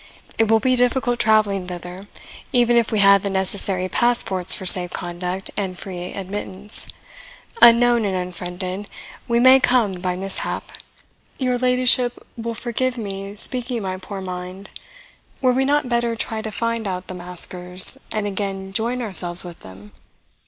It 0.39 0.47
will 0.49 0.59
be 0.59 0.75
difficult 0.75 1.19
travelling 1.19 1.67
thither, 1.67 2.07
even 2.51 2.75
if 2.75 2.91
we 2.91 2.97
had 2.97 3.21
the 3.21 3.29
necessary 3.29 3.87
passports 3.87 4.55
for 4.55 4.65
safe 4.65 4.89
conduct 4.89 5.51
and 5.55 5.77
free 5.77 6.05
admittance; 6.15 6.87
unknown 7.61 8.03
and 8.05 8.15
unfriended, 8.17 8.89
we 9.27 9.39
may 9.39 9.59
come 9.59 10.01
by 10.01 10.15
mishap. 10.15 10.71
Your 11.37 11.59
ladyship 11.59 12.25
will 12.35 12.55
forgive 12.55 12.97
my 12.97 13.35
speaking 13.37 13.83
my 13.83 13.97
poor 13.97 14.21
mind 14.21 14.71
were 15.39 15.53
we 15.53 15.65
not 15.65 15.87
better 15.87 16.15
try 16.15 16.41
to 16.41 16.51
find 16.51 16.87
out 16.87 17.05
the 17.05 17.13
maskers, 17.13 17.99
and 18.11 18.25
again 18.25 18.73
join 18.73 19.03
ourselves 19.03 19.43
with 19.43 19.59
them?" 19.59 19.91